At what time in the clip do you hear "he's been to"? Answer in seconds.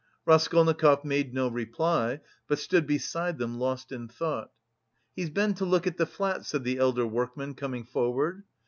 5.15-5.65